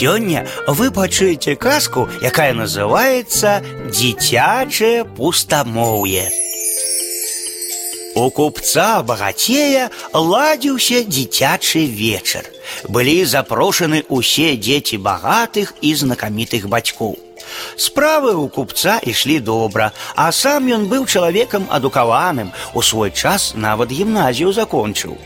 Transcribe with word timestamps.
Сёння 0.00 0.47
вы 0.67 0.91
пачуеце 0.91 1.55
казку, 1.55 2.07
якая 2.21 2.53
называется 2.53 3.65
дзіцячае 3.89 5.05
пустамоўе. 5.05 6.29
У 8.13 8.29
купца 8.29 9.01
багацея 9.01 9.89
ладзіўся 10.13 11.01
дзіцячы 11.07 11.85
вечар. 11.89 12.45
Былі 12.85 13.25
запрошаны 13.25 14.03
ўсе 14.05 14.53
дзеці 14.53 15.01
багатых 15.01 15.73
і 15.81 15.95
знакамітых 15.95 16.69
бацькоў. 16.69 17.17
Справы 17.76 18.32
у 18.34 18.48
купца 18.48 18.96
ішлі 19.04 19.40
добра, 19.40 19.92
а 20.16 20.32
сам 20.32 20.68
ён 20.72 20.86
быў 20.88 21.04
чалавекам 21.04 21.66
адукаваным, 21.68 22.52
у 22.72 22.82
свой 22.82 23.10
час 23.10 23.52
нават 23.54 23.92
гімназію 23.92 24.52
закончыў. 24.56 25.16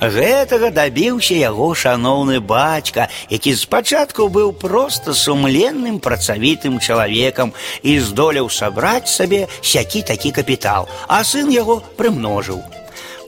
Гэтага 0.00 0.70
дабіўся 0.74 1.36
яго 1.38 1.70
шаноўны 1.74 2.40
бацька, 2.40 3.08
які 3.30 3.54
спачатку 3.54 4.28
быў 4.28 4.52
проста 4.52 5.14
сумленным 5.14 6.00
працавітым 6.00 6.80
чалавекам 6.80 7.52
і 7.82 8.00
здолеў 8.00 8.50
сабраць 8.50 9.12
сабе 9.12 9.46
сякі 9.62 10.02
такі 10.02 10.32
капітал, 10.32 10.88
а 11.06 11.22
сын 11.22 11.52
яго 11.52 11.82
прымножыў. 11.96 12.64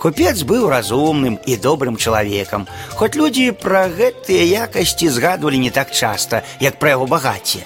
Купец 0.02 0.42
быў 0.42 0.66
разумным 0.66 1.38
і 1.46 1.54
добрым 1.56 1.96
чалавекам, 1.96 2.66
хоць 2.98 3.14
людзі 3.14 3.52
пра 3.54 3.86
гэтыя 3.86 4.66
якасці 4.66 5.06
згадвалі 5.06 5.62
не 5.62 5.70
так 5.70 5.92
часта, 5.94 6.42
як 6.58 6.80
пра 6.82 6.96
яго 6.96 7.06
багацце. 7.06 7.62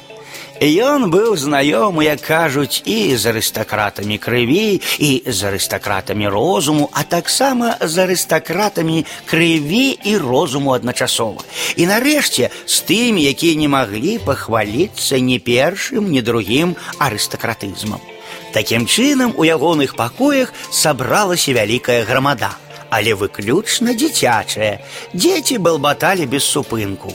Ён 0.61 1.11
быў 1.13 1.37
знаёмы, 1.37 2.09
як 2.09 2.21
кажуць, 2.25 2.81
і 2.89 3.13
з 3.17 3.29
арыстакратамі 3.29 4.17
крыві, 4.17 4.81
і 4.99 5.23
з 5.27 5.41
арыстакратамі 5.53 6.29
розуму, 6.29 6.89
а 6.93 7.03
таксама 7.03 7.77
з 7.81 8.09
арыстакратамі 8.09 9.05
крыві 9.29 9.99
і 10.01 10.17
розуму 10.17 10.73
адначасова. 10.73 11.45
І 11.77 11.87
нарэшце 11.87 12.49
з 12.65 12.77
тымі, 12.89 13.21
якія 13.21 13.61
не 13.61 13.69
маглі 13.69 14.19
пахваліцца 14.19 15.21
ні 15.21 15.39
першым, 15.39 16.09
ні 16.09 16.23
другім 16.23 16.77
арыстакратызмам. 16.99 18.01
Такім 18.57 18.87
чынам 18.87 19.37
у 19.37 19.45
ягоных 19.45 19.97
пакоях 19.97 20.53
сабралася 20.71 21.53
вялікая 21.53 22.05
грамада, 22.09 22.57
але 22.89 23.13
выключна 23.13 23.93
дзіцячая. 23.93 24.81
Дзеці 25.13 25.59
балбаталі 25.59 26.25
без 26.25 26.49
супынку. 26.49 27.13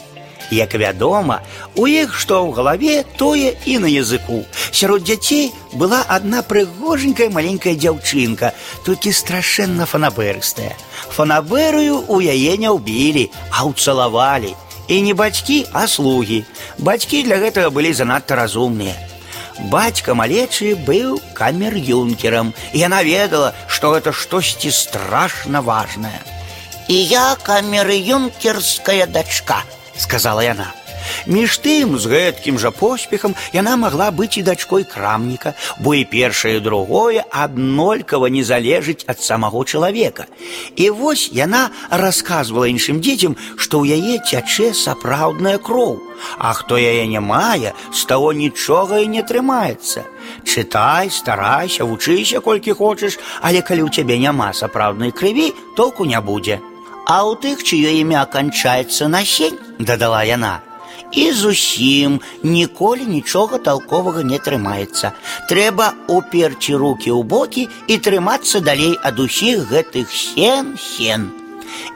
Як 0.52 0.74
вядома, 0.76 1.40
у 1.80 1.88
іх 1.88 2.18
што 2.20 2.44
ў 2.44 2.52
галаве, 2.52 2.96
тое 3.16 3.56
і 3.66 3.78
на 3.80 3.88
языку. 3.88 4.44
Сярод 4.72 5.08
дзяцей 5.08 5.54
была 5.72 6.04
адна 6.12 6.44
прыгоженькая 6.44 7.32
маленькая 7.32 7.76
дзяўчынка, 7.80 8.52
толькі 8.84 9.16
страшэнна 9.16 9.88
фанаберыстая. 9.88 10.76
Фанаберыю 11.16 12.04
у 12.12 12.20
яе 12.20 12.58
не 12.60 12.68
ўбілі, 12.68 13.32
а 13.56 13.64
ўцалавалі. 13.72 14.52
І 14.92 15.00
не 15.08 15.14
бацькі, 15.16 15.72
а 15.72 15.88
слугі. 15.88 16.44
Бацькі 16.84 17.24
для 17.24 17.40
гэтага 17.40 17.72
былі 17.72 17.96
занадта 17.96 18.36
разумныя. 18.36 19.00
Бацька 19.72 20.16
малечы 20.20 20.76
быў 20.76 21.22
камер-юнкерам, 21.32 22.52
і 22.74 22.78
яна 22.80 23.04
ведала, 23.08 23.54
што 23.72 23.96
гэта 23.96 24.12
штосьці 24.12 24.72
страшна 24.72 25.62
важнае. 25.64 26.20
І 26.92 26.98
я 27.08 27.38
камер-юнкерская 27.40 29.08
дачка, 29.08 29.64
сказала 29.98 30.44
яна. 30.44 30.74
Між 31.26 31.58
тым 31.62 31.98
з 31.98 32.10
гэткім 32.10 32.58
жа 32.62 32.72
поспехам 32.72 33.36
яна 33.54 33.76
магла 33.78 34.10
быць 34.12 34.38
і 34.38 34.46
дачкой 34.46 34.84
крамніка, 34.84 35.54
бо 35.80 35.94
і 35.96 36.06
першае 36.06 36.58
і 36.58 36.66
другое 36.66 37.26
аднолькава 37.30 38.30
не 38.30 38.44
залежыць 38.44 39.06
ад 39.08 39.22
самого 39.22 39.64
чалавека. 39.66 40.26
І 40.76 40.90
вось 40.90 41.30
яна 41.34 41.70
расказвала 41.90 42.70
іншым 42.70 43.02
дзецям, 43.02 43.38
што 43.58 43.82
ў 43.82 43.98
яе 43.98 44.22
цячэ 44.22 44.74
сапраўдная 44.74 45.58
кроў, 45.58 46.02
А 46.38 46.54
хто 46.54 46.78
яе 46.78 47.08
не 47.10 47.20
мае, 47.20 47.74
з 47.94 48.06
таго 48.06 48.30
нічога 48.34 49.02
і 49.02 49.08
не 49.10 49.24
трымаецца. 49.26 50.06
Чытай, 50.46 51.10
старайся, 51.10 51.84
вучыся 51.84 52.46
колькі 52.46 52.78
хочаш, 52.78 53.18
але 53.42 53.66
калі 53.66 53.90
ў 53.90 53.90
цябе 53.90 54.22
няма 54.22 54.53
сапраўднай 54.53 55.12
крыві, 55.12 55.50
толку 55.75 56.06
не 56.06 56.22
будзе. 56.22 56.62
А 57.06 57.25
ў 57.28 57.36
тых, 57.44 57.64
чыё 57.64 57.92
імя 58.02 58.25
канчаецца 58.25 59.08
на 59.08 59.25
сень, 59.25 59.58
дадала 59.80 60.24
яна. 60.24 60.62
І 61.12 61.31
зусім 61.36 62.22
ніколі 62.44 63.06
нічога 63.06 63.58
толковага 63.58 64.24
не 64.24 64.40
трымаецца. 64.40 65.12
Трэба 65.52 65.92
уперці 66.08 66.80
руки 66.80 67.12
ў 67.12 67.28
бокі 67.28 67.68
і 67.92 68.00
трымацца 68.00 68.64
далей 68.64 68.96
ад 69.03 69.19
усіх 69.19 69.68
гэтых 69.68 70.08
сен 70.08 70.78
сен. 70.80 71.31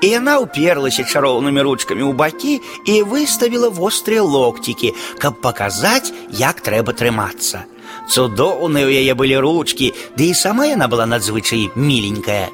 І 0.03 0.11
яна 0.19 0.35
ўперлася 0.43 1.07
чароўнымі 1.07 1.63
ручкамі 1.63 2.03
ў 2.03 2.13
бакі 2.15 2.59
і 2.91 3.07
выставіла 3.07 3.71
вострыя 3.71 4.23
локцікі, 4.23 4.91
каб 5.19 5.39
паказаць, 5.39 6.11
як 6.31 6.59
трэба 6.59 6.91
трымацца. 6.91 7.63
Цудоўныя 8.11 8.83
ў 8.83 8.99
яе 8.99 9.13
былі 9.15 9.39
ручкі, 9.39 9.93
ды 10.19 10.31
і 10.31 10.37
сама 10.37 10.67
яна 10.67 10.91
была 10.91 11.07
надзвычай 11.07 11.71
міленькая. 11.75 12.51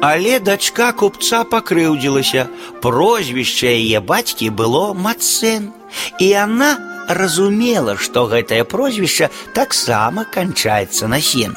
Але 0.00 0.38
дачка 0.40 0.92
купца 0.92 1.44
пакрыўдзілася. 1.44 2.46
Прозвішча 2.80 3.72
яе 3.72 4.00
бацькі 4.00 4.50
было 4.50 4.94
Мацэн. 4.94 5.72
І 6.18 6.26
яна 6.26 6.70
разумела, 7.08 7.96
што 7.96 8.26
гэтае 8.30 8.62
прозвішча 8.64 9.28
таксама 9.54 10.24
канчаецца 10.24 11.10
на 11.10 11.20
сен. 11.20 11.56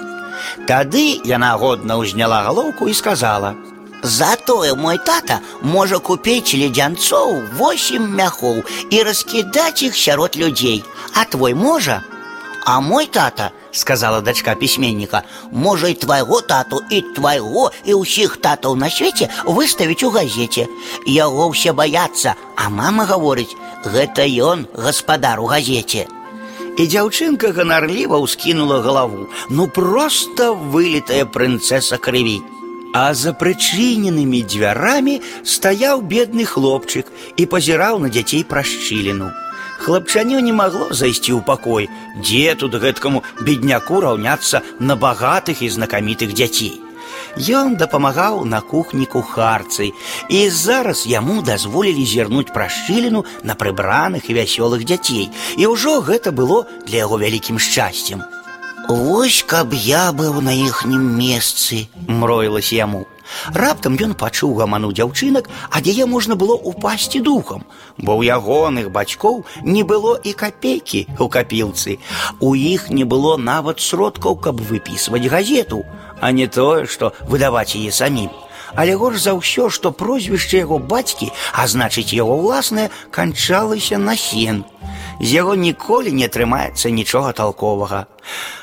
Тады 0.67 1.21
яна 1.29 1.53
годна 1.61 1.97
ўзняла 2.01 2.41
галоўку 2.47 2.87
і 2.89 2.93
сказала: « 2.93 3.63
Затое 4.03 4.75
мой 4.75 4.97
тата 4.97 5.39
можа 5.61 5.99
купіць 5.99 6.57
ледзянцоў 6.59 7.55
восемь 7.59 8.09
мяхоў 8.19 8.63
і 8.89 9.03
раскідаць 9.07 9.83
іх 9.87 9.95
сярод 9.95 10.35
людзей, 10.35 10.83
а 11.15 11.23
твой 11.23 11.53
можа, 11.53 12.03
а 12.65 12.81
мой 12.81 13.07
тата, 13.07 13.51
сказала 13.71 14.21
дачка 14.21 14.55
пісьменніка, 14.55 15.23
можа 15.51 15.87
і 15.87 15.93
твайго 15.93 16.41
тату 16.41 16.81
і 16.89 17.01
твайго 17.15 17.71
і 17.85 17.99
ўсіх 17.99 18.37
татаў 18.37 18.75
на 18.75 18.89
свеце 18.89 19.29
выставіць 19.45 20.03
у 20.03 20.09
газеце. 20.13 20.67
Яго 21.05 21.49
ўсе 21.51 21.73
баяцца, 21.73 22.35
а 22.55 22.69
мама 22.69 23.05
гаворыць, 23.09 23.55
гэта 23.85 24.27
ён 24.27 24.67
гаспадар 24.73 25.39
у 25.39 25.47
газеце. 25.51 26.07
І 26.73 26.87
дзяўчынка 26.89 27.53
ганарліва 27.53 28.17
ўскінула 28.17 28.81
галаву, 28.81 29.29
ну 29.49 29.67
проста 29.69 30.53
вылетая 30.57 31.25
прынцэса 31.29 32.01
крыві. 32.01 32.41
А 32.93 33.13
за 33.17 33.33
прычыненымі 33.33 34.41
дзвярамі 34.45 35.19
стаяў 35.45 36.01
бедны 36.01 36.45
хлопчык 36.45 37.09
і 37.37 37.45
пазіраў 37.49 38.01
на 38.01 38.09
дзяцей 38.09 38.45
праз 38.45 38.69
шчыліну. 38.69 39.29
Хлапчанё 39.83 40.39
не 40.39 40.53
магло 40.53 40.87
зайсці 40.91 41.33
ў 41.35 41.41
пакой, 41.43 41.89
дзе 42.15 42.55
тут 42.55 42.75
гэткаму 42.79 43.23
бедняку 43.41 43.99
раўняцца 43.99 44.61
на 44.79 44.95
багатых 44.95 45.61
і 45.61 45.69
знакамітых 45.69 46.31
дзяцей. 46.31 46.79
Ён 47.35 47.75
дапамагаў 47.75 48.45
на 48.45 48.61
кухні 48.61 49.05
кухарцы, 49.09 49.91
і 50.29 50.49
зараз 50.49 51.05
яму 51.09 51.41
дазволілі 51.41 52.05
зірнуць 52.05 52.53
прашчыліну 52.53 53.25
на 53.43 53.57
прыбраных 53.57 54.29
і 54.29 54.37
вясёлых 54.37 54.85
дзяцей, 54.85 55.29
і 55.57 55.65
ўжо 55.73 55.99
гэта 56.05 56.31
было 56.31 56.65
для 56.85 57.03
яго 57.09 57.17
вялікім 57.17 57.57
шчасцем. 57.57 58.21
Вось 58.87 59.43
каб 59.47 59.73
я 59.73 60.11
быў 60.11 60.41
на 60.41 60.53
іхнім 60.53 61.01
месцы, 61.17 61.87
мроілася 62.07 62.75
яму. 62.75 63.07
Раптам 63.53 63.97
ён 63.99 64.13
пачуў 64.19 64.53
гаману 64.59 64.91
дзяўчынак, 64.91 65.49
ад 65.71 65.83
яе 65.87 66.05
можна 66.05 66.35
было 66.35 66.55
ўпасці 66.55 67.23
духам, 67.23 67.63
бо 67.97 68.15
ў 68.19 68.35
ягоных 68.35 68.91
бацькоў 68.91 69.43
не 69.63 69.83
было 69.83 70.15
і 70.23 70.33
капейкі 70.33 71.07
ў 71.17 71.27
капілцы. 71.29 71.97
У 72.39 72.55
іх 72.55 72.89
не 72.89 73.03
было 73.03 73.37
нават 73.37 73.79
сродкаў, 73.79 74.37
каб 74.37 74.61
выпісваць 74.61 75.27
газету, 75.27 75.83
а 76.19 76.31
не 76.31 76.47
тое, 76.47 76.85
што 76.85 77.13
выдаваць 77.27 77.75
яе 77.75 77.91
самім. 77.91 78.31
Але 78.75 78.95
горш 78.97 79.21
за 79.21 79.37
ўсё, 79.37 79.69
што 79.69 79.93
прозвішча 79.93 80.57
яго 80.65 80.79
бацькі, 80.81 81.29
а 81.53 81.67
значыць 81.69 82.09
яго 82.13 82.41
ўласнае, 82.41 82.89
канчалася 83.11 84.01
на 84.01 84.17
сен 84.17 84.65
з 85.19 85.27
яго 85.33 85.55
ніколі 85.55 86.11
не 86.11 86.25
атрымаецца 86.29 86.89
нічога 86.89 87.31
толковага. 87.31 88.05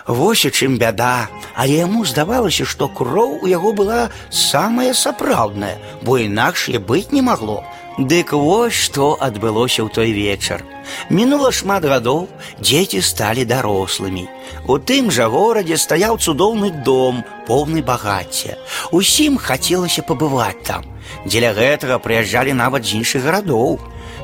Вось 0.06 0.44
у 0.44 0.50
чым 0.50 0.78
бяда, 0.78 1.28
але 1.54 1.82
яму 1.84 2.04
здавалася, 2.04 2.64
што 2.64 2.88
кроў 2.88 3.38
у 3.42 3.46
яго 3.46 3.72
была 3.72 4.08
самая 4.30 4.94
сапраўдная, 4.94 5.76
бо 6.02 6.18
інакш 6.18 6.68
і 6.68 6.78
быць 6.78 7.12
не 7.12 7.22
магло. 7.22 7.62
Дык 7.98 8.32
вось 8.32 8.72
што 8.72 9.18
адбылося 9.20 9.84
ў 9.84 9.92
той 9.92 10.12
вечар. 10.16 10.64
Мінула 11.10 11.50
шмат 11.52 11.84
гадоў, 11.84 12.28
дзеці 12.56 13.02
сталі 13.04 13.44
дарослымі. 13.44 14.24
У 14.64 14.78
тым 14.78 15.10
жа 15.10 15.28
горадзе 15.28 15.76
стаяў 15.76 16.16
цудоўны 16.16 16.70
дом, 16.86 17.20
поўны 17.44 17.84
багацця. 17.84 18.56
Усім 18.90 19.36
хацелася 19.36 20.02
пабываць 20.02 20.64
там. 20.64 20.86
Дзеля 21.26 21.52
гэтага 21.52 21.98
прыязджалі 22.00 22.56
нават 22.56 22.86
з 22.86 23.02
іншых 23.02 23.26
гарадоў. 23.26 23.76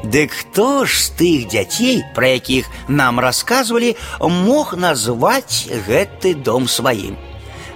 Дык 0.04 0.30
хто 0.32 0.84
ж 0.84 1.02
з 1.02 1.10
тых 1.18 1.48
дзяцей, 1.50 2.04
пра 2.14 2.36
якіх 2.36 2.68
нам 2.88 3.18
расказвалі, 3.20 3.96
мог 4.20 4.74
назваць 4.78 5.66
гэты 5.88 6.34
дом 6.34 6.68
сваім? 6.68 7.16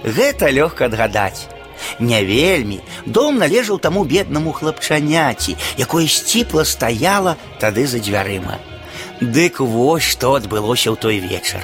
Гэта 0.03 0.51
лёгка 0.53 0.85
адгадаць. 0.85 1.49
Не 1.99 2.23
вельмі 2.25 2.79
дом 3.05 3.37
належаў 3.41 3.79
таму 3.79 4.03
беднаму 4.05 4.53
хлапчаняці, 4.53 5.57
якое 5.77 6.07
сціпла 6.07 6.65
стаяла 6.65 7.35
тады 7.59 7.87
за 7.87 7.99
дзвярыма. 7.99 8.59
Дык 9.21 9.59
вось 9.59 10.03
што 10.03 10.33
адбылося 10.37 10.93
ў 10.93 10.97
той 10.97 11.17
вечар. 11.19 11.61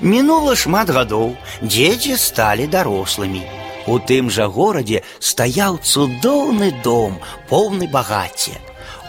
Мінула 0.00 0.56
шмат 0.56 0.90
гадоў, 0.92 1.36
дзеці 1.62 2.16
сталі 2.16 2.66
дарослымі. 2.66 3.44
У 3.88 3.96
тым 3.96 4.28
жа 4.28 4.48
горадзе 4.52 5.00
стаяў 5.18 5.80
цудоўны 5.80 6.72
дом, 6.84 7.16
поўны 7.48 7.88
багацця. 7.88 8.60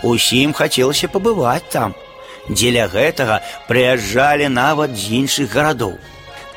Усім 0.04 0.54
хацелася 0.54 1.08
пабываць 1.08 1.70
там. 1.72 1.96
Дзеля 2.50 2.88
гэтага 2.88 3.42
прыязджалі 3.68 4.50
нават 4.50 4.98
з 4.98 5.22
іншых 5.22 5.54
гарадоў. 5.54 6.00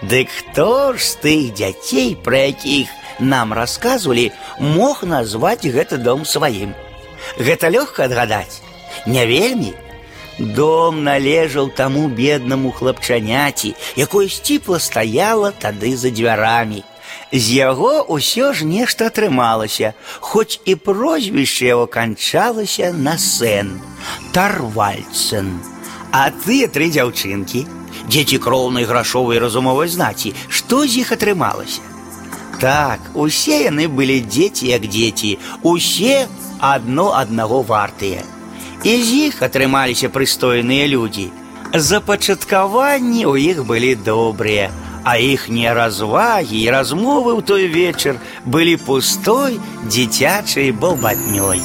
Дык 0.03 0.29
хто 0.31 0.95
ж 0.95 1.05
з 1.05 1.13
тых 1.23 1.43
дзяцей, 1.55 2.17
пра 2.17 2.51
якіх 2.51 2.89
нам 3.21 3.53
расказвалі, 3.53 4.33
мог 4.59 5.05
назваць 5.05 5.67
гэты 5.67 5.99
дом 5.99 6.25
сваім. 6.25 6.75
Гэта 7.39 7.71
лёгка 7.71 8.11
адгадаць. 8.11 8.63
Не 9.07 9.27
вельмі, 9.27 9.75
Дом 10.39 11.05
належаў 11.05 11.69
таму 11.77 12.09
беднаму 12.09 12.73
хлапчаняці, 12.73 13.75
якое 13.97 14.29
сціпла 14.29 14.81
стаяла 14.81 15.53
тады 15.53 15.97
за 15.97 16.11
дзвярамі. 16.11 16.83
З 17.33 17.47
яго 17.57 18.05
ўсё 18.09 18.53
ж 18.53 18.65
нешта 18.69 19.09
атрымалася, 19.09 19.95
хоць 20.21 20.61
і 20.65 20.75
прозвішча 20.77 21.65
яго 21.67 21.87
канчалася 21.87 22.93
на 22.93 23.17
сэн 23.19 23.81
Тарвальцэн. 24.33 25.49
А 26.13 26.29
тыя 26.45 26.69
тры 26.69 26.91
дзяўчынкі, 26.93 27.65
дзеці 28.09 28.39
кроўнай 28.39 28.85
грашовай 28.85 29.41
разумовай 29.41 29.89
знаці, 29.89 30.35
што 30.49 30.85
з 30.87 31.05
іх 31.05 31.13
атрымалася. 31.17 31.81
Так, 32.61 33.01
усе 33.15 33.65
яны 33.65 33.89
былі 33.89 34.21
дзеці 34.21 34.69
як 34.69 34.87
дзеці, 34.87 35.39
усе 35.63 36.29
адно 36.61 37.11
аднаго 37.19 37.63
вартыя. 37.63 38.23
І 38.85 38.93
з 39.03 39.09
іх 39.31 39.43
атрымаліся 39.43 40.11
прыстойныя 40.15 40.87
людзі. 40.87 41.31
Запачаткаванні 41.75 43.25
ў 43.27 43.35
іх 43.51 43.65
былі 43.67 43.95
добрыя, 43.97 44.71
а 45.07 45.17
іхнія 45.17 45.75
развагі 45.75 46.59
і 46.63 46.71
размовы 46.71 47.35
ў 47.39 47.43
той 47.43 47.67
вечар 47.67 48.19
былі 48.47 48.77
пустой 48.77 49.59
дзіцячай 49.87 50.73
балбатнёй. 50.73 51.61